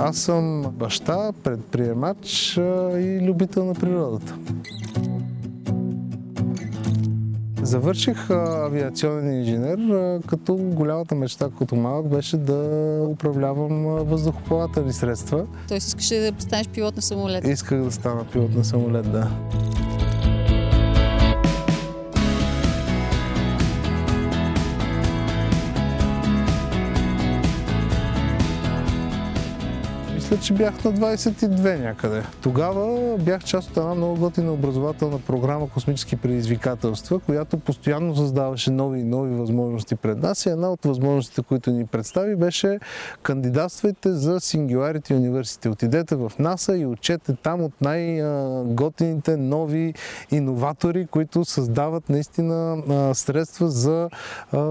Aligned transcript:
Аз 0.00 0.16
съм 0.16 0.62
баща, 0.62 1.32
предприемач 1.44 2.56
и 2.96 3.20
любител 3.22 3.64
на 3.64 3.74
природата. 3.74 4.34
Завърших 7.62 8.30
авиационен 8.30 9.38
инженер, 9.38 9.78
като 10.26 10.54
голямата 10.54 11.14
мечта 11.14 11.48
като 11.58 11.76
малък 11.76 12.08
беше 12.08 12.36
да 12.36 12.60
управлявам 13.08 13.84
въздухоплавателни 13.84 14.92
средства. 14.92 15.46
Тоест 15.68 15.86
искаше 15.88 16.14
да 16.14 16.42
станеш 16.42 16.68
пилот 16.68 16.96
на 16.96 17.02
самолет? 17.02 17.46
Исках 17.46 17.82
да 17.82 17.92
стана 17.92 18.24
пилот 18.24 18.54
на 18.54 18.64
самолет, 18.64 19.12
да. 19.12 19.30
Мисля, 30.30 30.44
че 30.44 30.54
бях 30.54 30.84
на 30.84 30.92
22 30.92 31.78
някъде. 31.80 32.22
Тогава 32.42 33.16
бях 33.18 33.44
част 33.44 33.70
от 33.70 33.76
една 33.76 33.94
много 33.94 34.20
готина 34.20 34.52
образователна 34.52 35.18
програма 35.26 35.70
Космически 35.70 36.16
предизвикателства, 36.16 37.18
която 37.18 37.58
постоянно 37.58 38.16
създаваше 38.16 38.70
нови 38.70 39.00
и 39.00 39.04
нови 39.04 39.34
възможности 39.34 39.94
пред 39.94 40.18
нас. 40.18 40.46
И 40.46 40.48
една 40.48 40.70
от 40.70 40.84
възможностите, 40.84 41.42
които 41.42 41.70
ни 41.70 41.86
представи, 41.86 42.36
беше 42.36 42.78
кандидатствайте 43.22 44.12
за 44.12 44.40
Singularity 44.40 45.12
University. 45.12 45.70
Отидете 45.70 46.16
в 46.16 46.32
НАСА 46.38 46.76
и 46.76 46.86
учете 46.86 47.36
там 47.42 47.62
от 47.62 47.72
най-готините 47.80 49.36
нови 49.36 49.94
иноватори, 50.30 51.06
които 51.06 51.44
създават 51.44 52.08
наистина 52.08 52.82
средства 53.14 53.68
за 53.68 54.08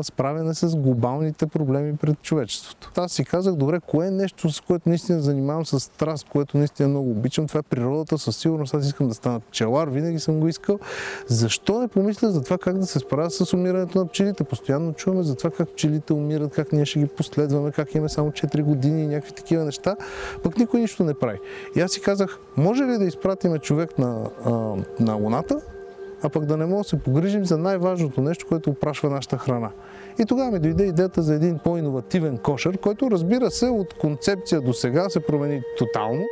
справяне 0.01 0.53
с 0.53 0.75
глобалните 0.75 1.47
проблеми 1.47 1.97
пред 1.97 2.21
човечеството. 2.21 2.91
Аз 2.97 3.11
си 3.11 3.25
казах, 3.25 3.55
добре, 3.55 3.79
кое 3.87 4.07
е 4.07 4.11
нещо, 4.11 4.49
с 4.51 4.61
което 4.61 4.89
наистина 4.89 5.21
занимавам 5.21 5.46
занимавам 5.47 5.65
с 5.65 5.79
страст, 5.79 6.29
което 6.29 6.57
наистина 6.57 6.89
много 6.89 7.11
обичам. 7.11 7.47
Това 7.47 7.59
е 7.59 7.63
природата. 7.63 8.17
Със 8.17 8.37
сигурност 8.37 8.73
аз 8.73 8.85
искам 8.85 9.07
да 9.07 9.13
стана 9.13 9.39
пчелар. 9.39 9.87
Винаги 9.87 10.19
съм 10.19 10.39
го 10.39 10.47
искал. 10.47 10.79
Защо 11.27 11.81
не 11.81 11.87
помисля 11.87 12.31
за 12.31 12.43
това 12.43 12.57
как 12.57 12.77
да 12.77 12.85
се 12.85 12.99
справя 12.99 13.29
с 13.29 13.53
умирането 13.53 13.97
на 13.97 14.07
пчелите? 14.07 14.43
Постоянно 14.43 14.93
чуваме 14.93 15.23
за 15.23 15.35
това 15.35 15.49
как 15.49 15.69
пчелите 15.69 16.13
умират, 16.13 16.51
как 16.51 16.71
ние 16.71 16.85
ще 16.85 16.99
ги 16.99 17.07
последваме, 17.07 17.71
как 17.71 17.95
имаме 17.95 18.09
само 18.09 18.31
4 18.31 18.63
години 18.63 19.03
и 19.03 19.07
някакви 19.07 19.31
такива 19.31 19.63
неща. 19.63 19.95
Пък 20.43 20.57
никой 20.57 20.81
нищо 20.81 21.03
не 21.03 21.13
прави. 21.13 21.39
И 21.75 21.81
аз 21.81 21.91
си 21.91 22.01
казах, 22.01 22.39
може 22.57 22.83
ли 22.83 22.97
да 22.97 23.05
изпратиме 23.05 23.59
човек 23.59 23.99
на, 23.99 24.29
на 24.99 25.13
Луната, 25.13 25.61
а 26.23 26.29
пък 26.29 26.45
да 26.45 26.57
не 26.57 26.65
можем 26.65 26.81
да 26.81 26.83
се 26.83 26.99
погрижим 26.99 27.45
за 27.45 27.57
най-важното 27.57 28.21
нещо, 28.21 28.45
което 28.49 28.69
опрашва 28.69 29.09
нашата 29.09 29.37
храна. 29.37 29.71
И 30.19 30.25
тогава 30.25 30.51
ми 30.51 30.59
дойде 30.59 30.83
идеята 30.83 31.21
за 31.21 31.33
един 31.33 31.59
по-инновативен 31.63 32.37
кошер, 32.37 32.77
който 32.77 33.11
разбира 33.11 33.51
се 33.51 33.65
от 33.65 33.93
концепция 33.93 34.61
до 34.61 34.73
сега 34.73 35.09
се 35.09 35.19
промени 35.19 35.61
тотално. 35.77 36.25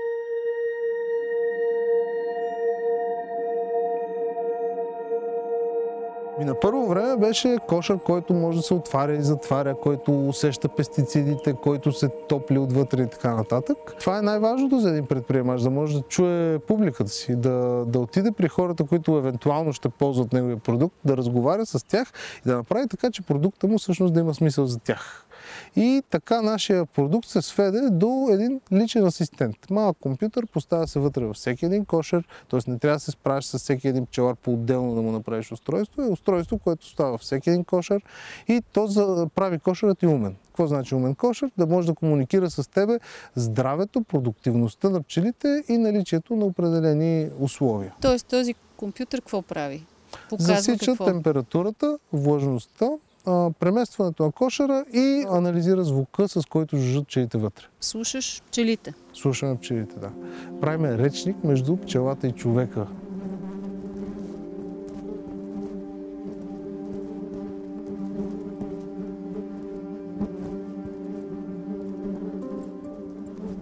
И 6.41 6.45
на 6.45 6.59
първо 6.59 6.87
време 6.87 7.17
беше 7.17 7.57
кошер, 7.67 7.99
който 7.99 8.33
може 8.33 8.57
да 8.57 8.63
се 8.63 8.73
отваря 8.73 9.15
и 9.15 9.21
затваря, 9.21 9.75
който 9.75 10.27
усеща 10.27 10.69
пестицидите, 10.69 11.53
който 11.53 11.91
се 11.91 12.09
топли 12.09 12.59
отвътре 12.59 13.01
и 13.01 13.07
така 13.07 13.35
нататък. 13.35 13.77
Това 13.99 14.17
е 14.17 14.21
най-важното 14.21 14.79
за 14.79 14.89
един 14.89 15.05
предприемач, 15.05 15.61
да 15.61 15.69
може 15.69 15.97
да 15.97 16.01
чуе 16.01 16.59
публиката 16.59 17.11
си, 17.11 17.35
да, 17.35 17.85
да 17.87 17.99
отиде 17.99 18.31
при 18.31 18.47
хората, 18.47 18.83
които 18.83 19.17
евентуално 19.17 19.73
ще 19.73 19.89
ползват 19.89 20.33
неговия 20.33 20.57
продукт, 20.57 20.95
да 21.05 21.17
разговаря 21.17 21.65
с 21.65 21.87
тях 21.87 22.13
и 22.45 22.49
да 22.49 22.55
направи 22.55 22.87
така, 22.87 23.11
че 23.11 23.21
продукта 23.21 23.67
му 23.67 23.77
всъщност 23.77 24.13
да 24.13 24.19
има 24.19 24.33
смисъл 24.33 24.65
за 24.65 24.79
тях. 24.79 25.24
И 25.75 26.03
така 26.09 26.41
нашия 26.41 26.85
продукт 26.85 27.27
се 27.27 27.41
сведе 27.41 27.89
до 27.91 28.27
един 28.31 28.61
личен 28.73 29.05
асистент. 29.05 29.55
Малък 29.69 29.97
компютър 29.97 30.45
поставя 30.45 30.87
се 30.87 30.99
вътре 30.99 31.25
във 31.25 31.35
всеки 31.35 31.65
един 31.65 31.85
кошер, 31.85 32.27
т.е. 32.49 32.71
не 32.71 32.79
трябва 32.79 32.95
да 32.95 32.99
се 32.99 33.11
справиш 33.11 33.45
с 33.45 33.59
всеки 33.59 33.87
един 33.87 34.05
пчелар 34.05 34.35
по-отделно 34.35 34.95
да 34.95 35.01
му 35.01 35.11
направиш 35.11 35.51
устройство. 35.51 36.01
Е 36.01 36.05
устройство, 36.05 36.57
което 36.57 36.87
става 36.87 37.11
във 37.11 37.21
всеки 37.21 37.49
един 37.49 37.63
кошер 37.63 38.01
и 38.47 38.61
то 38.73 38.87
прави 39.35 39.59
кошерът 39.59 40.03
и 40.03 40.07
умен. 40.07 40.35
Какво 40.45 40.67
значи 40.67 40.95
умен 40.95 41.15
кошер? 41.15 41.51
Да 41.57 41.67
може 41.67 41.87
да 41.87 41.93
комуникира 41.93 42.49
с 42.49 42.69
тебе 42.69 42.99
здравето, 43.35 44.01
продуктивността 44.01 44.89
на 44.89 45.01
пчелите 45.01 45.63
и 45.67 45.77
наличието 45.77 46.35
на 46.35 46.45
определени 46.45 47.29
условия. 47.39 47.93
Тоест 48.01 48.27
този 48.27 48.55
компютър 48.77 49.21
какво 49.21 49.41
прави? 49.41 49.85
Показва 50.29 50.55
Засича 50.55 50.85
какво? 50.85 51.05
температурата, 51.05 51.99
влажността, 52.13 52.89
преместването 53.59 54.23
на 54.23 54.31
кошера 54.31 54.85
и 54.93 55.25
анализира 55.29 55.83
звука, 55.83 56.27
с 56.27 56.45
който 56.45 56.77
жужжат 56.77 57.07
пчелите 57.07 57.37
вътре. 57.37 57.63
Слушаш 57.81 58.41
пчелите? 58.47 58.93
Слушаме 59.13 59.57
пчелите, 59.57 59.99
да. 59.99 60.09
Правиме 60.61 60.97
речник 60.97 61.43
между 61.43 61.77
пчелата 61.77 62.27
и 62.27 62.31
човека. 62.31 62.87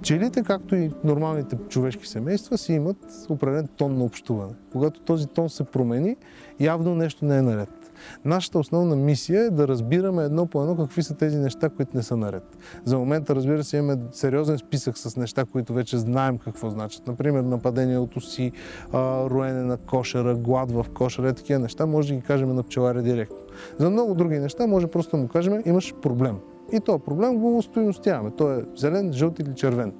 Пчелите, 0.01 0.43
както 0.43 0.75
и 0.75 0.91
нормалните 1.03 1.57
човешки 1.69 2.07
семейства, 2.07 2.57
си 2.57 2.73
имат 2.73 2.97
определен 3.29 3.67
тон 3.77 3.97
на 3.97 4.03
общуване. 4.03 4.53
Когато 4.71 4.99
този 4.99 5.27
тон 5.27 5.49
се 5.49 5.63
промени, 5.63 6.15
явно 6.59 6.95
нещо 6.95 7.25
не 7.25 7.37
е 7.37 7.41
наред. 7.41 7.82
Нашата 8.25 8.59
основна 8.59 8.95
мисия 8.95 9.45
е 9.45 9.49
да 9.49 9.67
разбираме 9.67 10.23
едно 10.23 10.45
по 10.45 10.61
едно 10.61 10.75
какви 10.77 11.03
са 11.03 11.13
тези 11.13 11.37
неща, 11.37 11.69
които 11.69 11.97
не 11.97 12.03
са 12.03 12.17
наред. 12.17 12.43
За 12.85 12.97
момента, 12.97 13.35
разбира 13.35 13.63
се, 13.63 13.77
имаме 13.77 14.01
сериозен 14.11 14.57
списък 14.57 14.97
с 14.97 15.17
неща, 15.17 15.45
които 15.45 15.73
вече 15.73 15.97
знаем 15.97 16.37
какво 16.37 16.69
значат. 16.69 17.07
Например, 17.07 17.41
нападение 17.41 17.97
от 17.97 18.15
оси, 18.17 18.51
роене 18.93 19.63
на 19.63 19.77
кошера, 19.77 20.35
глад 20.35 20.71
в 20.71 20.85
кошера, 20.93 21.33
такива 21.33 21.59
неща, 21.59 21.85
може 21.85 22.07
да 22.07 22.15
ги 22.15 22.21
кажем 22.21 22.55
на 22.55 22.63
пчеларя 22.63 23.01
директно. 23.01 23.37
За 23.77 23.89
много 23.89 24.15
други 24.15 24.39
неща 24.39 24.67
може 24.67 24.87
просто 24.87 25.17
да 25.17 25.21
му 25.21 25.27
кажем, 25.27 25.61
имаш 25.65 25.93
проблем. 26.01 26.35
И 26.71 26.79
този 26.79 27.03
проблем 27.03 27.37
го 27.37 27.61
стоиностяваме. 27.61 28.31
Той 28.37 28.59
е 28.59 28.63
зелен, 28.75 29.13
жълт 29.13 29.39
или 29.39 29.55
червен. 29.55 29.93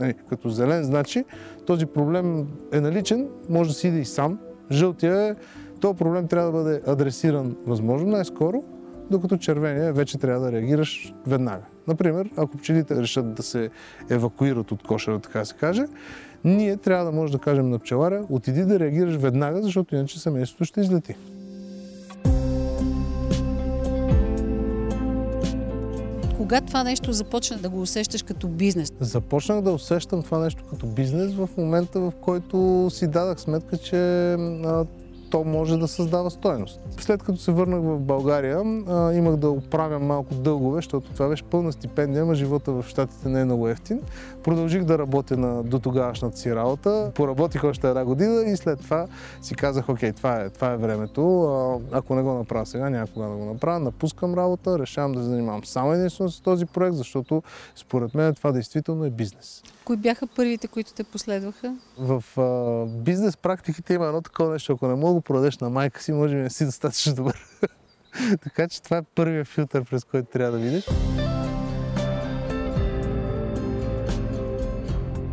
Нали, 0.00 0.14
като 0.28 0.48
зелен 0.48 0.84
значи 0.84 1.24
този 1.66 1.86
проблем 1.86 2.46
е 2.72 2.80
наличен, 2.80 3.28
може 3.48 3.70
да 3.70 3.74
си 3.74 3.88
иде 3.88 3.98
и 3.98 4.04
сам. 4.04 4.38
Жълтия 4.70 5.22
е 5.22 5.34
този 5.80 5.98
проблем 5.98 6.28
трябва 6.28 6.52
да 6.52 6.58
бъде 6.58 6.80
адресиран 6.86 7.56
възможно 7.66 8.08
най-скоро, 8.08 8.62
докато 9.10 9.36
червения 9.36 9.92
вече 9.92 10.18
трябва 10.18 10.44
да 10.44 10.52
реагираш 10.52 11.14
веднага. 11.26 11.64
Например, 11.88 12.30
ако 12.36 12.58
пчелите 12.58 12.96
решат 12.96 13.34
да 13.34 13.42
се 13.42 13.70
евакуират 14.10 14.72
от 14.72 14.82
кошера, 14.82 15.18
така 15.18 15.44
се 15.44 15.54
каже, 15.54 15.84
ние 16.44 16.76
трябва 16.76 17.04
да 17.04 17.12
може 17.12 17.32
да 17.32 17.38
кажем 17.38 17.70
на 17.70 17.78
пчеларя, 17.78 18.24
отиди 18.30 18.64
да 18.64 18.78
реагираш 18.78 19.16
веднага, 19.16 19.62
защото 19.62 19.94
иначе 19.94 20.20
семейството 20.20 20.64
ще 20.64 20.80
излети. 20.80 21.14
Кога 26.36 26.60
това 26.60 26.84
нещо 26.84 27.12
започна 27.12 27.58
да 27.58 27.68
го 27.68 27.80
усещаш 27.80 28.22
като 28.22 28.48
бизнес? 28.48 28.92
Започнах 29.00 29.60
да 29.60 29.72
усещам 29.72 30.22
това 30.22 30.38
нещо 30.38 30.64
като 30.70 30.86
бизнес 30.86 31.34
в 31.34 31.48
момента, 31.58 32.00
в 32.00 32.12
който 32.20 32.88
си 32.90 33.06
дадах 33.06 33.40
сметка, 33.40 33.76
че 33.76 33.96
то 35.30 35.44
може 35.44 35.76
да 35.76 35.88
създава 35.88 36.30
стоеност. 36.30 36.80
След 37.00 37.22
като 37.22 37.38
се 37.38 37.52
върнах 37.52 37.80
в 37.80 37.98
България, 37.98 38.60
имах 39.14 39.36
да 39.36 39.50
оправям 39.50 40.06
малко 40.06 40.34
дългове, 40.34 40.78
защото 40.78 41.12
това 41.12 41.28
беше 41.28 41.44
пълна 41.44 41.72
стипендия, 41.72 42.24
но 42.24 42.34
живота 42.34 42.72
в 42.72 42.84
Штатите 42.88 43.28
не 43.28 43.40
е 43.40 43.44
много 43.44 43.68
ефтин. 43.68 44.00
Продължих 44.42 44.84
да 44.84 44.98
работя 44.98 45.36
на 45.36 45.62
до 45.62 45.78
тогавашната 45.78 46.36
си 46.36 46.54
работа. 46.54 47.12
Поработих 47.14 47.64
още 47.64 47.88
една 47.88 48.04
година 48.04 48.42
и 48.42 48.56
след 48.56 48.80
това 48.80 49.06
си 49.42 49.54
казах, 49.54 49.88
окей, 49.88 50.12
това 50.12 50.40
е, 50.40 50.50
това 50.50 50.72
е 50.72 50.76
времето. 50.76 51.82
Ако 51.92 52.14
не 52.14 52.22
го 52.22 52.32
направя 52.32 52.66
сега, 52.66 52.90
някога 52.90 53.26
да 53.26 53.36
го 53.36 53.44
направя. 53.44 53.80
Напускам 53.80 54.34
работа, 54.34 54.78
решавам 54.78 55.12
да 55.12 55.22
се 55.22 55.28
занимавам 55.28 55.64
само 55.64 55.92
единствено 55.92 56.30
с 56.30 56.40
този 56.40 56.66
проект, 56.66 56.96
защото 56.96 57.42
според 57.76 58.14
мен 58.14 58.34
това 58.34 58.52
действително 58.52 59.04
е 59.04 59.10
бизнес. 59.10 59.62
Кои 59.84 59.96
бяха 59.96 60.26
първите, 60.36 60.68
които 60.68 60.94
те 60.94 61.04
последваха? 61.04 61.76
В 61.98 62.24
а, 62.40 62.86
бизнес 63.02 63.36
практиките 63.36 63.94
има 63.94 64.06
едно 64.06 64.22
такова 64.22 64.52
нещо. 64.52 64.72
Ако 64.72 64.86
не 64.86 64.94
мога 64.94 65.19
го 65.20 65.24
продадеш 65.24 65.58
на 65.58 65.70
майка 65.70 66.02
си, 66.02 66.12
може 66.12 66.34
би 66.34 66.42
не 66.42 66.50
си 66.50 66.64
достатъчно 66.64 67.14
добър. 67.14 67.36
така 68.42 68.68
че 68.68 68.82
това 68.82 68.96
е 68.96 69.02
първият 69.14 69.48
филтър, 69.48 69.84
през 69.84 70.04
който 70.04 70.30
трябва 70.30 70.58
да 70.58 70.58
видиш. 70.58 70.84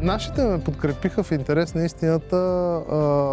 Нашите 0.01 0.43
ме 0.43 0.63
подкрепиха 0.63 1.23
в 1.23 1.31
интерес 1.31 1.75
на 1.75 1.85
истината 1.85 2.37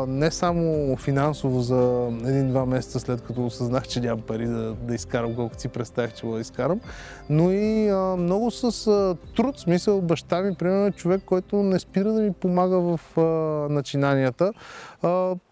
не 0.09 0.31
само 0.31 0.97
финансово 0.97 1.61
за 1.61 2.11
един-два 2.27 2.67
месеца 2.67 3.01
след 3.01 3.23
като 3.23 3.47
осъзнах, 3.47 3.89
че 3.89 4.01
нямам 4.01 4.21
пари 4.21 4.47
да, 4.47 4.75
да 4.75 4.95
изкарам 4.95 5.35
колкото 5.35 5.61
си 5.61 5.69
представях, 5.69 6.15
че 6.15 6.27
да 6.27 6.41
изкарам, 6.41 6.81
но 7.31 7.51
и 7.51 7.91
много 8.19 8.51
с 8.51 9.17
труд, 9.37 9.59
смисъл 9.59 10.01
баща 10.01 10.41
ми, 10.41 10.55
примерно 10.55 10.93
човек, 10.93 11.23
който 11.27 11.57
не 11.57 11.79
спира 11.79 12.13
да 12.13 12.21
ми 12.21 12.33
помага 12.33 12.77
в 12.77 13.01
начинанията, 13.71 14.53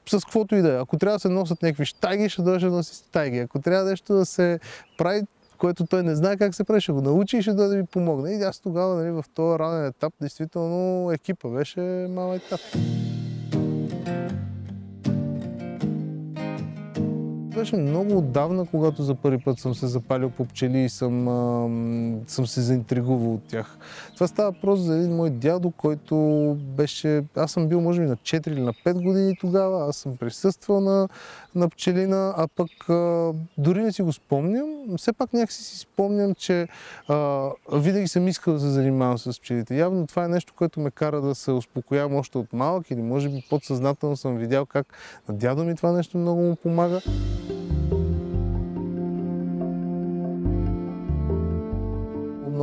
с 0.08 0.20
каквото 0.24 0.54
и 0.54 0.62
да 0.62 0.72
е. 0.74 0.80
Ако 0.80 0.98
трябва 0.98 1.16
да 1.16 1.20
се 1.20 1.28
носят 1.28 1.62
някакви 1.62 1.84
штайги, 1.84 2.28
ще 2.28 2.42
дойде 2.42 2.68
да 2.68 2.84
си 2.84 2.94
стайги. 2.94 3.38
Ако 3.38 3.58
трябва 3.58 3.90
нещо 3.90 4.14
да 4.14 4.26
се 4.26 4.60
прави 4.98 5.22
което 5.62 5.86
той 5.86 6.02
не 6.02 6.14
знае 6.14 6.36
как 6.36 6.54
се 6.54 6.64
прави, 6.64 6.80
ще 6.80 6.92
го 6.92 7.00
научи 7.00 7.36
и 7.36 7.42
ще 7.42 7.52
дойде 7.52 7.70
да 7.70 7.76
ми 7.76 7.86
помогне. 7.86 8.32
И 8.32 8.42
аз 8.42 8.60
тогава 8.60 8.94
нали, 8.94 9.10
в 9.10 9.24
този 9.34 9.58
ранен 9.58 9.86
етап, 9.86 10.14
действително 10.20 11.10
екипа 11.12 11.48
беше 11.48 11.80
мама 12.10 12.34
етап. 12.34 12.60
беше 17.62 17.76
много 17.76 18.18
отдавна, 18.18 18.66
когато 18.66 19.02
за 19.02 19.14
първи 19.14 19.38
път 19.38 19.58
съм 19.58 19.74
се 19.74 19.86
запалил 19.86 20.30
по 20.30 20.44
пчели 20.44 20.78
и 20.78 20.88
съм, 20.88 21.28
а, 21.28 21.68
съм 22.26 22.46
се 22.46 22.60
заинтригувал 22.60 23.34
от 23.34 23.42
тях. 23.42 23.78
Това 24.14 24.26
става 24.26 24.50
въпрос 24.50 24.80
за 24.80 24.96
един 24.96 25.16
мой 25.16 25.30
дядо, 25.30 25.70
който 25.70 26.16
беше... 26.76 27.24
Аз 27.36 27.52
съм 27.52 27.68
бил 27.68 27.80
може 27.80 28.00
би 28.00 28.06
на 28.06 28.16
4 28.16 28.48
или 28.48 28.60
на 28.60 28.72
5 28.72 29.02
години 29.02 29.36
тогава, 29.40 29.88
аз 29.88 29.96
съм 29.96 30.16
присъствал 30.16 30.80
на, 30.80 31.08
на 31.54 31.68
пчелина, 31.68 32.34
а 32.36 32.48
пък 32.48 32.88
а, 32.88 33.32
дори 33.58 33.82
не 33.82 33.92
си 33.92 34.02
го 34.02 34.12
спомням. 34.12 34.68
Все 34.96 35.12
пак 35.12 35.32
някакси 35.32 35.64
си 35.64 35.78
спомням, 35.78 36.34
че 36.34 36.68
а, 37.08 37.48
винаги 37.72 38.08
съм 38.08 38.28
искал 38.28 38.54
да 38.54 38.60
се 38.60 38.68
занимавам 38.68 39.18
с 39.18 39.40
пчелите. 39.40 39.76
Явно 39.76 40.06
това 40.06 40.24
е 40.24 40.28
нещо, 40.28 40.54
което 40.56 40.80
ме 40.80 40.90
кара 40.90 41.20
да 41.20 41.34
се 41.34 41.50
успокоявам 41.50 42.14
още 42.16 42.38
от 42.38 42.52
малък 42.52 42.90
или 42.90 43.02
може 43.02 43.28
би 43.28 43.44
подсъзнателно 43.50 44.16
съм 44.16 44.36
видял 44.36 44.66
как 44.66 44.86
на 45.28 45.34
дядо 45.34 45.64
ми 45.64 45.76
това 45.76 45.92
нещо 45.92 46.18
много 46.18 46.42
му 46.42 46.56
помага. 46.56 47.00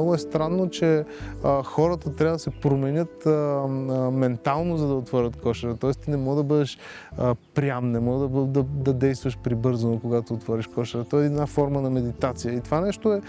Много 0.10 0.16
е 0.16 0.28
странно, 0.30 0.70
че 0.70 1.06
а, 1.44 1.64
хората 1.64 2.16
трябва 2.16 2.36
да 2.36 2.40
се 2.40 2.50
променят 2.50 3.26
а, 3.26 3.30
а, 3.30 3.68
ментално, 4.12 4.78
за 4.78 4.88
да 4.88 4.94
отворят 4.94 5.36
кошера. 5.36 5.76
Тоест 5.76 6.00
ти 6.00 6.10
не 6.10 6.18
може 6.18 6.38
да 6.38 6.44
бъдеш 6.44 6.78
а, 7.18 7.36
прям, 7.54 7.92
не 7.92 8.00
може 8.00 8.30
да, 8.30 8.46
да, 8.46 8.64
да 8.64 8.94
действаш 8.94 9.38
прибързано, 9.38 10.00
когато 10.00 10.34
отвориш 10.34 10.68
кошера. 10.68 11.04
То 11.04 11.22
е 11.22 11.26
една 11.26 11.46
форма 11.46 11.82
на 11.82 11.90
медитация. 11.90 12.54
И 12.54 12.62
това 12.62 12.82
нещо 12.82 13.14
е... 13.14 13.22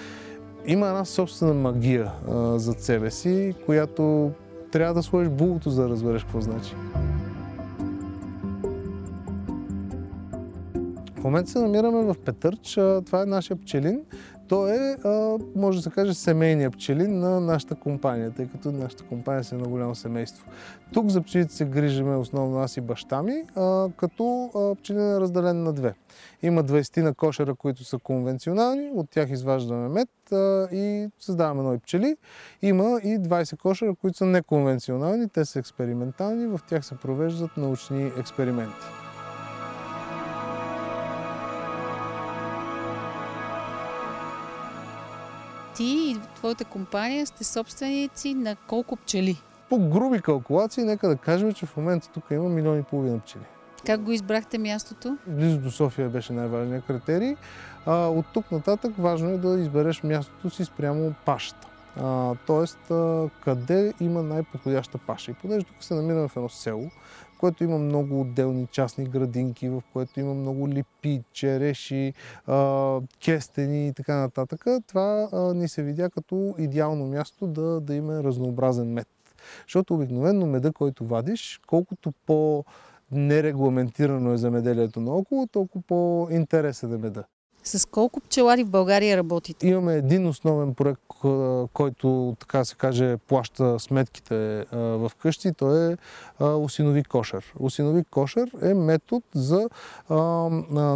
Има 0.67 0.87
една 0.87 1.05
собствена 1.05 1.55
магия 1.55 2.13
а, 2.31 2.59
зад 2.59 2.83
себе 2.83 3.11
си, 3.11 3.55
която 3.67 4.31
трябва 4.73 4.95
да 4.95 5.03
сложиш 5.03 5.29
булото, 5.29 5.71
за 5.71 5.83
да 5.83 5.89
разбереш 5.89 6.23
какво 6.23 6.41
значи. 6.41 6.75
В 11.21 11.25
момента 11.25 11.51
се 11.51 11.59
намираме 11.59 12.03
в 12.03 12.17
Петърч. 12.25 12.73
Това 13.07 13.23
е 13.23 13.27
нашия 13.27 13.57
пчелин. 13.57 14.01
Той 14.51 14.73
е, 14.73 14.97
може 15.57 15.79
да 15.79 15.83
се 15.83 15.91
каже, 15.91 16.15
семейния 16.15 16.71
пчелин 16.71 17.19
на 17.19 17.41
нашата 17.41 17.75
компания, 17.75 18.31
тъй 18.31 18.49
като 18.49 18.73
нашата 18.73 19.05
компания 19.05 19.45
е 19.53 19.55
едно 19.55 19.69
голямо 19.69 19.95
семейство. 19.95 20.47
Тук 20.93 21.09
за 21.09 21.23
пчелите 21.23 21.55
се 21.55 21.65
грижиме 21.65 22.17
основно 22.17 22.59
аз 22.59 22.77
и 22.77 22.81
баща 22.81 23.23
ми, 23.23 23.45
като 23.97 24.51
пчелин 24.81 25.11
е 25.11 25.21
разделен 25.21 25.63
на 25.63 25.73
две. 25.73 25.95
Има 26.43 26.65
20 26.65 27.03
на 27.03 27.15
кошера, 27.15 27.55
които 27.55 27.85
са 27.85 27.99
конвенционални, 27.99 28.91
от 28.95 29.11
тях 29.11 29.31
изваждаме 29.31 29.89
мед 29.89 30.09
и 30.73 31.09
създаваме 31.21 31.63
нови 31.63 31.79
пчели. 31.79 32.17
Има 32.63 33.01
и 33.05 33.19
20 33.19 33.59
кошера, 33.59 33.95
които 34.01 34.19
са 34.19 34.27
неконвенционални, 34.27 35.29
те 35.29 35.45
са 35.45 35.59
експериментални, 35.59 36.47
в 36.47 36.61
тях 36.69 36.85
се 36.85 36.95
провеждат 36.95 37.57
научни 37.57 38.13
експерименти. 38.19 38.87
Ти 45.75 45.85
и 45.85 46.17
твоята 46.35 46.65
компания 46.65 47.27
сте 47.27 47.45
собственици 47.45 48.35
на 48.35 48.57
колко 48.57 48.97
пчели? 48.97 49.37
По 49.69 49.79
груби 49.79 50.21
калкулации, 50.21 50.85
нека 50.85 51.09
да 51.09 51.17
кажем, 51.17 51.53
че 51.53 51.67
в 51.67 51.77
момента 51.77 52.09
тук 52.09 52.25
има 52.31 52.49
милиони 52.49 52.81
и 52.81 52.83
половина 52.83 53.19
пчели. 53.19 53.43
Как 53.87 54.01
го 54.01 54.13
избрахте 54.13 54.59
мястото? 54.59 55.17
Близо 55.27 55.59
до 55.59 55.71
София 55.71 56.09
беше 56.09 56.33
най-важният 56.33 56.85
критерий. 56.87 57.37
От 57.87 58.27
тук 58.35 58.53
нататък 58.53 58.93
важно 58.99 59.31
е 59.31 59.39
да 59.39 59.61
избереш 59.61 60.03
мястото 60.03 60.51
си 60.51 60.65
спрямо 60.65 61.15
пашата. 61.25 61.69
А, 61.97 62.35
тоест, 62.47 62.91
а, 62.91 63.29
къде 63.45 63.93
има 64.01 64.23
най-подходяща 64.23 64.99
паша. 64.99 65.31
И 65.31 65.35
понеже 65.35 65.67
тук 65.67 65.85
се 65.85 65.95
намираме 65.95 66.29
в 66.29 66.37
едно 66.37 66.49
село, 66.49 66.91
което 67.41 67.65
има 67.65 67.79
много 67.79 68.21
отделни 68.21 68.67
частни 68.67 69.05
градинки, 69.05 69.69
в 69.69 69.83
което 69.93 70.21
има 70.21 70.35
много 70.35 70.69
липи, 70.69 71.23
череши, 71.33 72.15
кестени 73.25 73.89
и 73.89 73.93
така 73.93 74.17
нататък. 74.17 74.65
Това 74.87 75.29
ни 75.55 75.69
се 75.69 75.83
видя 75.83 76.11
като 76.11 76.55
идеално 76.59 77.07
място 77.07 77.47
да, 77.47 77.81
да 77.81 77.95
има 77.95 78.25
разнообразен 78.25 78.93
мед. 78.93 79.09
Защото 79.63 79.95
обикновено 79.95 80.47
меда, 80.47 80.73
който 80.73 81.07
вадиш, 81.07 81.61
колкото 81.67 82.13
по 82.27 82.65
нерегламентирано 83.13 84.33
е 84.33 84.37
земеделието 84.37 85.01
наоколо, 85.01 85.47
толкова 85.47 85.83
по-интересен 85.87 86.95
е 86.95 86.99
меда. 86.99 87.25
С 87.71 87.89
колко 87.89 88.21
пчелари 88.21 88.65
в 88.65 88.71
България 88.71 89.17
работите? 89.17 89.69
Имаме 89.69 89.95
един 89.95 90.27
основен 90.27 90.75
проект, 90.75 91.01
който, 91.73 92.37
така 92.41 92.65
се 92.65 92.75
каже, 92.75 93.17
плаща 93.17 93.79
сметките 93.79 94.67
в 94.73 95.13
къщи. 95.23 95.53
Той 95.53 95.93
е 95.93 95.97
осинови 96.45 97.05
кошер. 97.05 97.55
Осинови 97.61 98.05
кошер 98.05 98.51
е 98.63 98.75
метод 98.75 99.23
за 99.35 99.69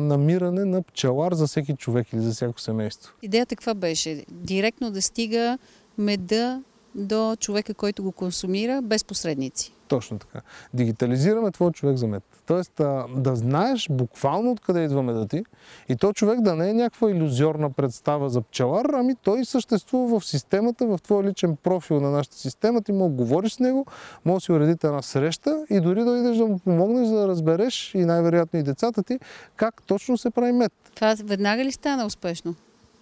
намиране 0.00 0.64
на 0.64 0.82
пчелар 0.82 1.32
за 1.32 1.46
всеки 1.46 1.76
човек 1.76 2.12
или 2.12 2.20
за 2.20 2.32
всяко 2.32 2.60
семейство. 2.60 3.12
Идеята 3.22 3.56
каква 3.56 3.74
беше? 3.74 4.24
Директно 4.30 4.90
да 4.90 5.02
стига 5.02 5.58
меда 5.98 6.62
до 6.94 7.36
човека, 7.36 7.74
който 7.74 8.02
го 8.02 8.12
консумира, 8.12 8.82
без 8.82 9.04
посредници. 9.04 9.72
Точно 9.88 10.18
така. 10.18 10.40
Дигитализираме 10.74 11.50
твой 11.50 11.72
човек 11.72 11.96
за 11.96 12.06
мед. 12.06 12.22
Тоест 12.46 12.72
да 13.16 13.36
знаеш 13.36 13.88
буквално 13.90 14.50
откъде 14.50 14.84
идва 14.84 15.02
меда 15.02 15.26
ти 15.26 15.44
и 15.88 15.96
то 15.96 16.12
човек 16.12 16.40
да 16.40 16.54
не 16.54 16.70
е 16.70 16.74
някаква 16.74 17.10
иллюзорна 17.10 17.70
представа 17.70 18.30
за 18.30 18.40
пчелар, 18.40 18.84
ами 18.84 19.14
той 19.14 19.44
съществува 19.44 20.20
в 20.20 20.26
системата, 20.26 20.86
в 20.86 20.98
твой 21.02 21.24
личен 21.24 21.56
профил 21.56 22.00
на 22.00 22.10
нашата 22.10 22.36
система, 22.36 22.82
ти 22.82 22.92
мога 22.92 23.10
да 23.10 23.16
говориш 23.16 23.52
с 23.52 23.60
него, 23.60 23.86
може 24.24 24.34
да 24.34 24.40
си 24.40 24.52
уредите 24.52 24.86
една 24.86 25.02
среща 25.02 25.64
и 25.70 25.80
дори 25.80 26.04
да 26.04 26.18
идеш 26.18 26.36
да 26.36 26.46
му 26.46 26.58
помогнеш, 26.58 27.08
за 27.08 27.14
да 27.14 27.28
разбереш 27.28 27.94
и 27.94 28.04
най-вероятно 28.04 28.58
и 28.58 28.62
децата 28.62 29.02
ти 29.02 29.18
как 29.56 29.82
точно 29.82 30.18
се 30.18 30.30
прави 30.30 30.52
мед. 30.52 30.72
Това 30.94 31.16
веднага 31.24 31.64
ли 31.64 31.72
стана 31.72 32.06
успешно? 32.06 32.54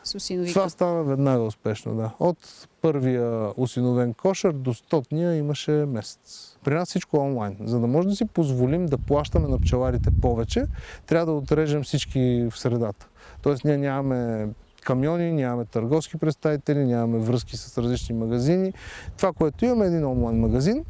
С 0.04 0.14
осиновика? 0.14 0.52
Това 0.52 0.68
стана 0.68 1.02
веднага 1.02 1.42
успешно, 1.42 1.94
да. 1.94 2.10
От 2.20 2.68
първия 2.82 3.52
осиновен 3.56 4.14
кошер 4.14 4.52
до 4.52 4.74
стотния 4.74 5.34
имаше 5.34 5.70
месец. 5.70 6.56
При 6.64 6.74
нас 6.74 6.88
всичко 6.88 7.18
онлайн. 7.18 7.56
За 7.64 7.80
да 7.80 7.86
може 7.86 8.08
да 8.08 8.16
си 8.16 8.24
позволим 8.24 8.86
да 8.86 8.98
плащаме 8.98 9.48
на 9.48 9.58
пчеларите 9.58 10.10
повече, 10.22 10.64
трябва 11.06 11.26
да 11.26 11.32
отрежем 11.32 11.82
всички 11.82 12.48
в 12.50 12.58
средата. 12.58 13.08
Тоест 13.42 13.64
ние 13.64 13.76
нямаме 13.76 14.48
камиони, 14.84 15.32
нямаме 15.32 15.64
търговски 15.64 16.16
представители, 16.16 16.84
нямаме 16.84 17.18
връзки 17.18 17.56
с 17.56 17.78
различни 17.78 18.14
магазини. 18.14 18.72
Това, 19.16 19.32
което 19.32 19.64
имаме 19.64 19.84
е 19.84 19.88
един 19.88 20.04
онлайн 20.04 20.40
магазин 20.40 20.84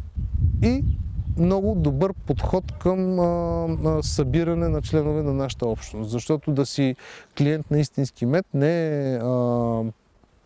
и 0.62 0.84
много 1.38 1.74
добър 1.74 2.12
подход 2.26 2.72
към 2.72 3.20
а, 3.20 4.02
събиране 4.02 4.68
на 4.68 4.82
членове 4.82 5.22
на 5.22 5.34
нашата 5.34 5.66
общност. 5.66 6.10
Защото 6.10 6.52
да 6.52 6.66
си 6.66 6.96
клиент 7.38 7.70
на 7.70 7.78
истински 7.78 8.26
мед 8.26 8.46
не 8.54 9.12
е 9.12 9.16
а, 9.16 9.82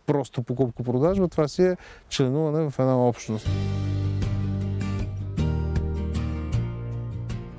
просто 0.05 0.43
покупко-продажба, 0.43 1.27
това 1.27 1.47
си 1.47 1.63
е 1.63 1.77
членуване 2.09 2.69
в 2.69 2.79
една 2.79 3.07
общност. 3.07 3.47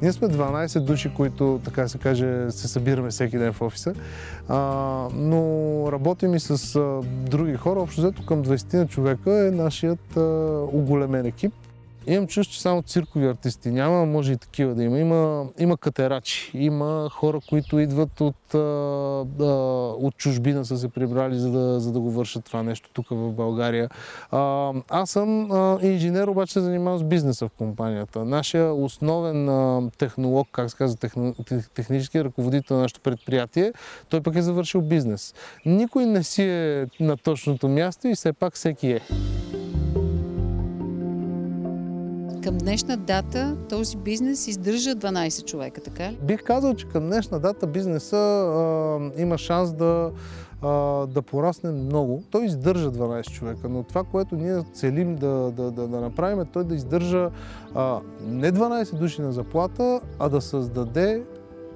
Ние 0.03 0.13
сме 0.13 0.29
12 0.29 0.81
души, 0.81 1.15
които, 1.15 1.61
така 1.65 1.89
се 1.89 1.99
каже, 1.99 2.51
се 2.51 2.69
събираме 2.69 3.11
всеки 3.11 3.39
ден 3.39 3.53
в 3.53 3.63
офиса, 3.63 3.95
а, 4.49 4.59
но 5.15 5.93
работим 5.93 6.35
и 6.35 6.41
с 6.41 6.77
а, 6.77 7.01
други 7.31 7.55
хора. 7.55 7.81
Общо 7.81 8.01
взето 8.01 8.27
към 8.27 8.45
20 8.45 8.75
на 8.75 8.87
човека 8.87 9.47
е 9.47 9.51
нашият 9.51 10.17
а, 10.17 10.21
оголемен 10.73 11.27
екип. 11.27 11.53
Имам 12.09 12.27
чувство, 12.27 12.55
че 12.55 12.61
само 12.61 12.83
циркови 12.83 13.27
артисти 13.27 13.71
няма, 13.71 14.07
може 14.07 14.33
и 14.33 14.37
такива 14.37 14.75
да 14.75 14.85
има. 14.85 14.99
Има, 14.99 15.47
има 15.59 15.77
катерачи, 15.77 16.51
има 16.55 17.09
хора, 17.13 17.41
които 17.49 17.79
идват 17.79 18.21
от, 18.21 18.55
а, 18.55 18.59
а, 19.41 19.45
от 19.99 20.17
чужбина, 20.17 20.65
са 20.65 20.79
се 20.79 20.89
прибрали, 20.89 21.39
за 21.39 21.51
да, 21.51 21.81
за 21.81 21.93
да 21.93 22.01
го 22.01 22.11
вършат 22.11 22.45
това 22.45 22.63
нещо 22.63 22.91
тук 22.93 23.07
в 23.11 23.33
България. 23.33 23.89
А, 24.31 24.73
аз 24.89 25.11
съм 25.11 25.53
а, 25.53 25.79
инженер, 25.83 26.29
обаче 26.29 26.53
се 26.53 26.61
занимавам 26.61 26.99
с 26.99 27.05
бизнеса 27.05 27.49
в 27.49 27.51
компанията. 27.59 28.25
Нашия 28.25 28.75
основен 28.75 29.49
а, 29.49 29.91
технолог, 29.99 30.49
как 30.53 30.71
се 30.71 30.77
казва, 30.77 30.99
техно, 30.99 31.35
технически 31.75 32.25
ръководител 32.25 32.77
на 32.77 32.83
нашето 32.83 33.01
предприятие, 33.01 33.73
той 34.09 34.21
пък 34.21 34.35
е 34.35 34.43
завършил 34.43 34.81
бизнес. 34.81 35.35
Никой 35.67 36.07
не 36.07 36.23
си 36.23 36.43
е 36.43 36.87
на 37.01 37.17
точното 37.17 37.69
място 37.69 38.09
и 38.09 38.15
все 38.15 38.33
пак 38.33 38.55
всеки 38.55 38.91
е. 38.91 39.01
Към 42.45 42.59
днешна 42.59 42.97
дата 42.97 43.57
този 43.69 43.97
бизнес 43.97 44.49
издържа 44.49 44.91
12 44.91 45.45
човека, 45.45 45.81
така 45.81 46.13
ли? 46.13 46.19
Бих 46.23 46.43
казал, 46.43 46.75
че 46.75 46.89
към 46.89 47.07
днешна 47.07 47.41
дата 47.41 47.67
бизнеса 47.67 48.17
а, 48.17 49.21
има 49.21 49.39
шанс 49.39 49.73
да, 49.73 50.11
а, 50.63 50.69
да 51.07 51.23
порасне 51.23 51.71
много. 51.71 52.23
Той 52.31 52.45
издържа 52.45 52.91
12 52.91 53.31
човека, 53.31 53.69
но 53.69 53.83
това, 53.83 54.05
което 54.05 54.37
ние 54.37 54.63
целим 54.73 55.17
да, 55.17 55.53
да, 55.57 55.71
да, 55.71 55.89
да 55.89 56.01
направим 56.01 56.41
е 56.41 56.45
той 56.45 56.65
да 56.65 56.75
издържа 56.75 57.31
а, 57.75 58.01
не 58.21 58.53
12 58.53 58.99
души 58.99 59.23
на 59.23 59.33
заплата, 59.33 60.01
а 60.19 60.29
да 60.29 60.41
създаде 60.41 61.23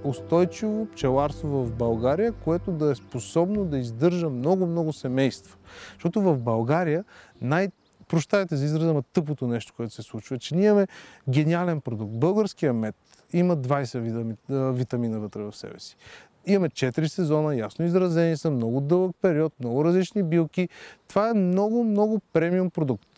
устойчиво 0.05 0.87
пчеларство 0.87 1.49
в 1.49 1.73
България, 1.73 2.33
което 2.33 2.71
да 2.73 2.91
е 2.91 2.95
способно 2.95 3.65
да 3.65 3.79
издържа 3.79 4.31
много-много 4.31 4.93
семейства. 4.93 5.57
Защото 5.95 6.21
в 6.21 6.39
България 6.39 7.05
най- 7.41 7.69
прощайте 8.13 8.57
за 8.57 8.65
израза, 8.65 8.95
на 8.95 9.03
тъпото 9.03 9.47
нещо, 9.47 9.73
което 9.77 9.95
се 9.95 10.03
случва, 10.03 10.39
че 10.39 10.55
ние 10.55 10.67
имаме 10.67 10.87
гениален 11.29 11.81
продукт. 11.81 12.13
Българския 12.13 12.73
мед 12.73 12.95
има 13.33 13.57
20 13.57 13.99
вида 13.99 14.73
витамина 14.73 15.19
вътре 15.19 15.43
в 15.43 15.57
себе 15.57 15.81
си. 15.81 15.97
Имаме 16.47 16.69
4 16.69 17.07
сезона, 17.07 17.57
ясно 17.57 17.85
изразени 17.85 18.37
са, 18.37 18.51
много 18.51 18.81
дълъг 18.81 19.17
период, 19.23 19.53
много 19.61 19.85
различни 19.85 20.23
билки. 20.23 20.69
Това 21.09 21.31
е 21.31 21.35
много, 21.35 21.85
много 21.85 22.21
премиум 22.33 22.71
продукт. 22.71 23.09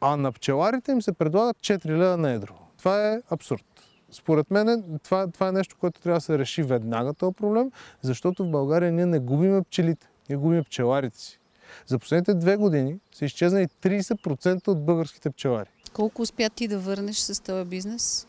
А 0.00 0.16
на 0.16 0.32
пчеларите 0.32 0.92
им 0.92 1.02
се 1.02 1.12
предлагат 1.12 1.56
4 1.56 1.86
лева 1.86 2.16
на 2.16 2.30
едро. 2.30 2.54
Това 2.78 3.12
е 3.12 3.20
абсурд. 3.30 3.64
Според 4.10 4.50
мен 4.50 4.98
това, 5.04 5.26
това 5.26 5.48
е 5.48 5.52
нещо, 5.52 5.76
което 5.80 6.00
трябва 6.00 6.16
да 6.16 6.20
се 6.20 6.38
реши 6.38 6.62
веднага 6.62 7.14
този 7.14 7.34
проблем, 7.34 7.70
защото 8.02 8.44
в 8.44 8.50
България 8.50 8.92
ние 8.92 9.06
не 9.06 9.18
губиме 9.18 9.62
пчелите, 9.62 10.08
ние 10.28 10.38
губиме 10.38 10.62
пчеларите 10.62 11.18
си. 11.18 11.38
За 11.86 11.98
последните 11.98 12.34
две 12.34 12.56
години 12.56 12.96
са 13.14 13.24
изчезнали 13.24 13.68
30% 13.82 14.68
от 14.68 14.84
българските 14.84 15.30
пчелари. 15.30 15.68
Колко 15.92 16.22
успя 16.22 16.50
ти 16.50 16.68
да 16.68 16.78
върнеш 16.78 17.16
с 17.16 17.42
този 17.42 17.68
бизнес? 17.68 18.26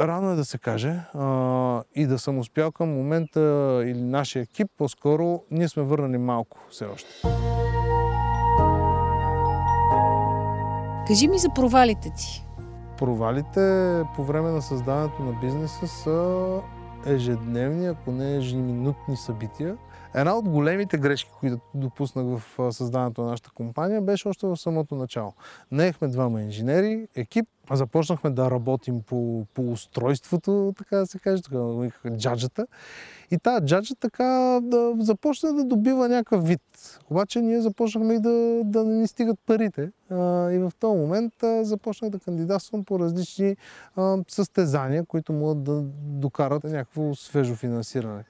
Рано 0.00 0.30
е 0.30 0.36
да 0.36 0.44
се 0.44 0.58
каже 0.58 1.00
а, 1.14 1.82
и 1.94 2.06
да 2.06 2.18
съм 2.18 2.38
успял 2.38 2.72
към 2.72 2.88
момента 2.88 3.40
или 3.86 4.02
нашия 4.02 4.42
екип, 4.42 4.68
по-скоро 4.78 5.42
ние 5.50 5.68
сме 5.68 5.82
върнали 5.82 6.18
малко 6.18 6.58
все 6.70 6.84
още. 6.84 7.08
Кажи 11.06 11.28
ми 11.28 11.38
за 11.38 11.48
провалите 11.54 12.12
ти. 12.16 12.44
Провалите 12.98 14.02
по 14.16 14.24
време 14.24 14.50
на 14.50 14.62
създаването 14.62 15.22
на 15.22 15.32
бизнеса 15.40 15.86
са 15.86 16.60
ежедневни, 17.06 17.86
ако 17.86 18.12
не 18.12 18.36
ежеминутни 18.36 19.16
събития. 19.16 19.76
Една 20.14 20.34
от 20.36 20.48
големите 20.48 20.98
грешки, 20.98 21.30
които 21.40 21.58
допуснах 21.74 22.26
в 22.26 22.72
създаването 22.72 23.22
на 23.22 23.30
нашата 23.30 23.50
компания, 23.50 24.00
беше 24.00 24.28
още 24.28 24.46
в 24.46 24.56
самото 24.56 24.94
начало. 24.94 25.32
Наехме 25.70 26.08
двама 26.08 26.42
инженери, 26.42 27.08
екип, 27.14 27.48
започнахме 27.76 28.30
да 28.30 28.50
работим 28.50 29.02
по, 29.02 29.44
по 29.54 29.62
устройството, 29.62 30.74
така 30.78 30.96
да 30.96 31.06
се 31.06 31.18
каже, 31.18 31.42
така 31.42 31.58
да 31.58 32.16
джаджата. 32.16 32.66
И 33.30 33.38
тази 33.38 33.66
джаджа 33.66 33.94
така 33.94 34.60
да 34.62 34.94
започна 34.98 35.52
да 35.52 35.64
добива 35.64 36.08
някакъв 36.08 36.46
вид. 36.46 36.60
Обаче 37.10 37.40
ние 37.40 37.60
започнахме 37.60 38.14
и 38.14 38.20
да, 38.20 38.60
да 38.64 38.84
не 38.84 38.94
ни 38.94 39.06
стигат 39.06 39.38
парите. 39.46 39.82
И 40.52 40.58
в 40.58 40.72
този 40.80 40.98
момент 40.98 41.32
започнах 41.62 42.10
да 42.10 42.18
кандидатствам 42.18 42.84
по 42.84 42.98
различни 42.98 43.56
състезания, 44.28 45.04
които 45.06 45.32
могат 45.32 45.62
да 45.62 45.82
докарат 46.02 46.64
някакво 46.64 47.14
свежо 47.14 47.54
финансиране. 47.54 48.24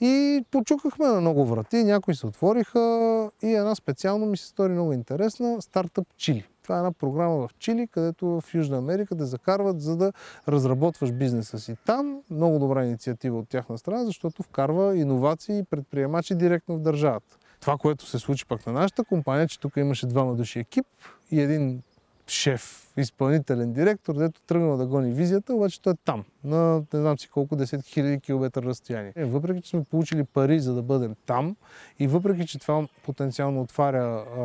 И 0.00 0.44
почукахме 0.50 1.06
на 1.06 1.20
много 1.20 1.46
врати, 1.46 1.84
някои 1.84 2.14
се 2.14 2.26
отвориха 2.26 3.30
и 3.42 3.54
една 3.54 3.74
специално 3.74 4.26
ми 4.26 4.36
се 4.36 4.46
стори 4.46 4.72
много 4.72 4.92
интересна 4.92 5.62
стартъп 5.62 6.06
Чили. 6.16 6.44
Това 6.62 6.76
е 6.76 6.78
една 6.78 6.92
програма 6.92 7.36
в 7.36 7.50
Чили, 7.58 7.86
където 7.86 8.26
в 8.26 8.54
Южна 8.54 8.78
Америка 8.78 9.14
да 9.14 9.26
закарват, 9.26 9.80
за 9.80 9.96
да 9.96 10.12
разработваш 10.48 11.12
бизнеса 11.12 11.58
си 11.58 11.76
там. 11.86 12.22
Много 12.30 12.58
добра 12.58 12.84
инициатива 12.84 13.38
от 13.38 13.48
тяхна 13.48 13.78
страна, 13.78 14.04
защото 14.04 14.42
вкарва 14.42 14.96
иновации 14.96 15.58
и 15.58 15.64
предприемачи 15.64 16.34
директно 16.34 16.76
в 16.76 16.80
държавата. 16.80 17.36
Това, 17.60 17.76
което 17.78 18.06
се 18.06 18.18
случи 18.18 18.46
пак 18.46 18.66
на 18.66 18.72
нашата 18.72 19.04
компания, 19.04 19.48
че 19.48 19.60
тук 19.60 19.76
имаше 19.76 20.06
двама 20.06 20.34
души 20.34 20.58
екип 20.58 20.86
и 21.30 21.40
един 21.40 21.82
шеф, 22.26 22.92
изпълнителен 22.96 23.72
директор, 23.72 24.14
дето 24.14 24.40
тръгнал 24.40 24.76
да 24.76 24.86
гони 24.86 25.12
визията, 25.12 25.54
обаче 25.54 25.82
той 25.82 25.92
е 25.92 25.96
там, 26.04 26.24
на 26.44 26.82
не 26.94 27.00
знам 27.00 27.18
си 27.18 27.28
колко 27.28 27.56
10 27.56 27.64
000 27.64 28.22
км 28.22 28.62
разстояние. 28.62 29.12
Е, 29.16 29.24
въпреки, 29.24 29.62
че 29.62 29.70
сме 29.70 29.84
получили 29.84 30.24
пари 30.24 30.60
за 30.60 30.74
да 30.74 30.82
бъдем 30.82 31.14
там 31.26 31.56
и 31.98 32.06
въпреки, 32.06 32.46
че 32.46 32.58
това 32.58 32.86
потенциално 33.04 33.60
отваря 33.60 34.24
а, 34.36 34.40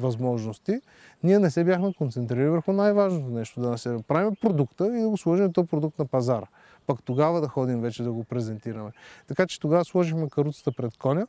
възможности, 0.00 0.80
ние 1.22 1.38
не 1.38 1.50
се 1.50 1.64
бяхме 1.64 1.94
концентрирали 1.94 2.48
върху 2.48 2.72
най-важното 2.72 3.30
нещо, 3.30 3.60
да 3.60 3.78
се 3.78 3.96
правим 4.08 4.36
продукта 4.40 4.86
и 4.86 5.00
да 5.00 5.08
го 5.08 5.16
сложим 5.16 5.52
този 5.52 5.68
продукт 5.68 5.98
на 5.98 6.06
пазара. 6.06 6.46
Пък 6.86 7.02
тогава 7.02 7.40
да 7.40 7.48
ходим 7.48 7.80
вече 7.80 8.02
да 8.02 8.12
го 8.12 8.24
презентираме. 8.24 8.90
Така 9.26 9.46
че 9.46 9.60
тогава 9.60 9.84
сложихме 9.84 10.28
каруцата 10.28 10.72
пред 10.72 10.96
коня, 10.96 11.26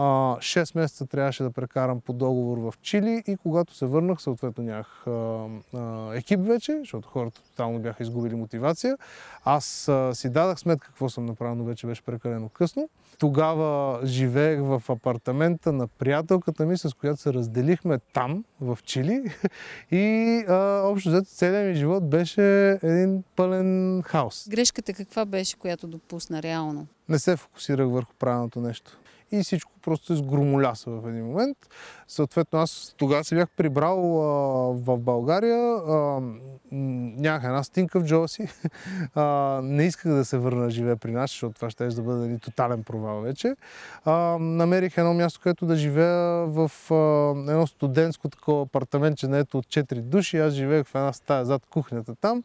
6 0.00 0.76
месеца 0.76 1.06
трябваше 1.06 1.42
да 1.42 1.50
прекарам 1.50 2.00
по 2.00 2.12
договор 2.12 2.58
в 2.58 2.74
Чили 2.82 3.22
и 3.26 3.36
когато 3.36 3.74
се 3.74 3.86
върнах, 3.86 4.22
съответно 4.22 4.64
нямах 4.64 5.06
екип 6.16 6.40
вече, 6.40 6.76
защото 6.78 7.08
хората 7.08 7.42
тотално 7.42 7.78
бяха 7.78 8.02
изгубили 8.02 8.34
мотивация. 8.34 8.96
Аз 9.44 9.90
си 10.12 10.30
дадах 10.30 10.58
сметка 10.58 10.86
какво 10.86 11.08
съм 11.08 11.26
направил, 11.26 11.54
но 11.54 11.64
вече 11.64 11.86
беше 11.86 12.02
прекалено 12.02 12.48
късно. 12.48 12.88
Тогава 13.18 14.00
живеех 14.06 14.60
в 14.60 14.82
апартамента 14.88 15.72
на 15.72 15.86
приятелката 15.88 16.66
ми, 16.66 16.78
с 16.78 16.96
която 17.00 17.20
се 17.20 17.32
разделихме 17.32 17.98
там, 18.12 18.44
в 18.60 18.78
Чили. 18.84 19.34
И 19.90 20.44
а, 20.48 20.82
общо 20.84 21.08
взето 21.08 21.30
целият 21.30 21.68
ми 21.68 21.74
живот 21.74 22.10
беше 22.10 22.70
един 22.82 23.24
пълен 23.36 24.02
хаос. 24.02 24.48
Грешката 24.48 24.92
каква 24.92 25.24
беше, 25.24 25.56
която 25.56 25.86
допусна 25.86 26.42
реално? 26.42 26.86
Не 27.08 27.18
се 27.18 27.36
фокусирах 27.36 27.88
върху 27.88 28.12
правилното 28.18 28.60
нещо 28.60 28.98
и 29.32 29.42
всичко 29.42 29.72
просто 29.82 30.16
сгромоляса 30.16 30.90
в 30.90 31.08
един 31.08 31.26
момент. 31.26 31.58
Съответно, 32.08 32.58
аз 32.58 32.94
тогава 32.96 33.24
се 33.24 33.34
бях 33.34 33.48
прибрал 33.56 34.00
в 34.72 34.98
България, 34.98 35.80
нямах 36.72 37.44
една 37.44 37.62
стинка 37.62 38.00
в 38.00 38.04
джоба 38.04 38.28
си, 38.28 38.48
а, 39.14 39.60
не 39.62 39.84
исках 39.84 40.12
да 40.12 40.24
се 40.24 40.38
върна 40.38 40.70
живея 40.70 40.96
при 40.96 41.12
нас, 41.12 41.30
защото 41.30 41.54
това 41.54 41.70
ще 41.70 41.86
да 41.86 42.02
бъде 42.02 42.38
тотален 42.38 42.82
провал 42.84 43.20
вече. 43.20 43.54
Намерих 44.40 44.98
едно 44.98 45.14
място, 45.14 45.40
където 45.42 45.66
да 45.66 45.76
живея 45.76 46.46
в 46.46 46.70
едно 47.48 47.66
студентско 47.66 48.28
такова 48.28 48.62
апартаментче, 48.62 49.28
ето 49.32 49.58
от 49.58 49.66
4 49.66 50.00
души, 50.00 50.38
аз 50.38 50.52
живеех 50.52 50.86
в 50.86 50.94
една 50.94 51.12
стая 51.12 51.44
зад 51.44 51.66
кухнята 51.66 52.14
там 52.14 52.42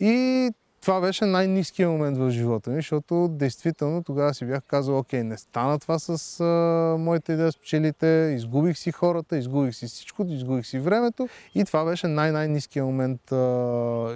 и 0.00 0.50
това 0.86 1.00
беше 1.00 1.24
най-низкият 1.24 1.90
момент 1.90 2.18
в 2.18 2.30
живота 2.30 2.70
ми, 2.70 2.76
защото 2.76 3.28
действително 3.28 4.04
тогава 4.04 4.34
си 4.34 4.44
бях 4.44 4.62
казал, 4.62 4.98
окей, 4.98 5.22
не 5.22 5.36
стана 5.36 5.78
това 5.78 5.98
с 5.98 6.40
а, 6.40 6.96
моята 6.98 7.32
идея 7.32 7.52
с 7.52 7.58
пчелите, 7.58 8.32
изгубих 8.36 8.78
си 8.78 8.92
хората, 8.92 9.38
изгубих 9.38 9.74
си 9.74 9.86
всичко, 9.86 10.24
изгубих 10.28 10.66
си 10.66 10.78
времето 10.78 11.28
и 11.54 11.64
това 11.64 11.84
беше 11.84 12.06
най-най-низкият 12.06 12.86
момент 12.86 13.32
а, 13.32 13.36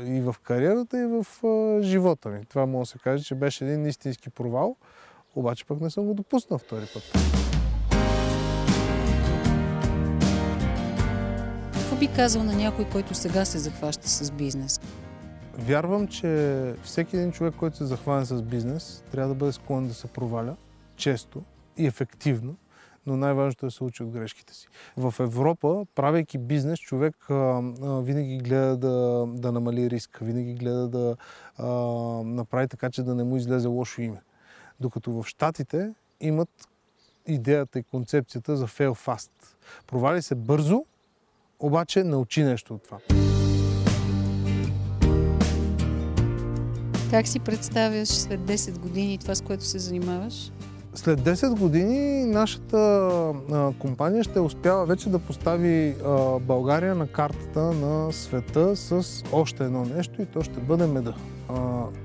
и 0.06 0.20
в 0.20 0.34
кариерата, 0.42 0.98
и 0.98 1.06
в 1.06 1.46
а, 1.46 1.82
живота 1.82 2.28
ми. 2.28 2.44
Това 2.48 2.66
мога 2.66 2.82
да 2.82 2.86
се 2.86 2.98
каже, 2.98 3.24
че 3.24 3.34
беше 3.34 3.64
един 3.64 3.86
истински 3.86 4.30
провал, 4.30 4.76
обаче 5.36 5.64
пък 5.64 5.80
не 5.80 5.90
съм 5.90 6.04
го 6.04 6.14
допуснал 6.14 6.58
втори 6.58 6.84
път. 6.94 7.02
Какво 11.72 11.96
би 11.96 12.08
казал 12.16 12.42
на 12.42 12.52
някой, 12.52 12.84
който 12.84 13.14
сега 13.14 13.44
се 13.44 13.58
захваща 13.58 14.08
с 14.08 14.30
бизнес? 14.30 14.80
Вярвам, 15.60 16.08
че 16.08 16.74
всеки 16.82 17.16
един 17.16 17.32
човек, 17.32 17.54
който 17.58 17.76
се 17.76 17.84
захване 17.84 18.24
с 18.24 18.42
бизнес, 18.42 19.04
трябва 19.12 19.28
да 19.28 19.34
бъде 19.34 19.52
склонен 19.52 19.88
да 19.88 19.94
се 19.94 20.06
проваля 20.06 20.56
често 20.96 21.42
и 21.76 21.86
ефективно, 21.86 22.56
но 23.06 23.16
най-важното 23.16 23.66
е 23.66 23.68
да 23.68 23.70
се 23.70 23.84
учи 23.84 24.02
от 24.02 24.10
грешките 24.10 24.54
си. 24.54 24.68
В 24.96 25.14
Европа, 25.20 25.86
правейки 25.94 26.38
бизнес, 26.38 26.78
човек 26.78 27.30
а, 27.30 27.34
а, 27.34 28.00
винаги 28.00 28.38
гледа 28.38 28.76
да, 28.76 29.26
да 29.34 29.52
намали 29.52 29.90
риск, 29.90 30.18
винаги 30.22 30.54
гледа 30.54 30.88
да 30.88 31.16
а, 31.58 31.66
направи 32.24 32.68
така, 32.68 32.90
че 32.90 33.02
да 33.02 33.14
не 33.14 33.24
му 33.24 33.36
излезе 33.36 33.68
лошо 33.68 34.02
име. 34.02 34.22
Докато 34.80 35.12
в 35.12 35.24
Штатите 35.26 35.94
имат 36.20 36.68
идеята 37.26 37.78
и 37.78 37.82
концепцията 37.82 38.56
за 38.56 38.66
fail 38.66 39.06
fast. 39.06 39.30
Провали 39.86 40.22
се 40.22 40.34
бързо, 40.34 40.84
обаче 41.60 42.04
научи 42.04 42.42
нещо 42.42 42.74
от 42.74 42.82
това. 42.82 42.98
Как 47.10 47.28
си 47.28 47.40
представяш 47.40 48.08
след 48.08 48.40
10 48.40 48.78
години 48.78 49.18
това, 49.18 49.34
с 49.34 49.40
което 49.40 49.64
се 49.64 49.78
занимаваш? 49.78 50.52
След 50.94 51.20
10 51.20 51.58
години 51.58 52.24
нашата 52.24 53.32
компания 53.78 54.24
ще 54.24 54.40
успява 54.40 54.86
вече 54.86 55.08
да 55.08 55.18
постави 55.18 55.94
България 56.40 56.94
на 56.94 57.06
картата 57.06 57.60
на 57.60 58.12
света 58.12 58.76
с 58.76 59.22
още 59.32 59.64
едно 59.64 59.84
нещо 59.84 60.22
и 60.22 60.26
то 60.26 60.42
ще 60.42 60.60
бъде 60.60 60.86
меда. 60.86 61.14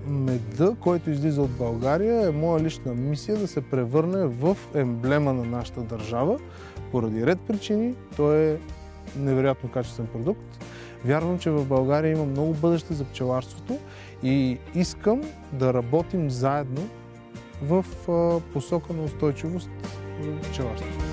Меда, 0.08 0.76
който 0.80 1.10
излиза 1.10 1.42
от 1.42 1.52
България, 1.52 2.28
е 2.28 2.32
моя 2.32 2.64
лична 2.64 2.94
мисия 2.94 3.38
да 3.38 3.48
се 3.48 3.62
превърне 3.62 4.26
в 4.26 4.58
емблема 4.74 5.34
на 5.34 5.44
нашата 5.44 5.82
държава. 5.82 6.40
Поради 6.92 7.26
ред 7.26 7.40
причини, 7.48 7.94
той 8.16 8.38
е 8.38 8.58
невероятно 9.18 9.72
качествен 9.72 10.08
продукт. 10.08 10.66
Вярвам, 11.06 11.40
че 11.40 11.50
в 11.50 11.66
България 11.66 12.12
има 12.12 12.26
много 12.26 12.54
бъдеще 12.54 12.94
за 12.94 13.04
пчеларството 13.04 13.78
и 14.24 14.58
искам 14.74 15.22
да 15.52 15.74
работим 15.74 16.30
заедно 16.30 16.82
в 17.62 17.86
посока 18.54 18.94
на 18.94 19.04
устойчивост 19.04 19.70
в 20.20 20.52
пчеларството. 20.52 21.05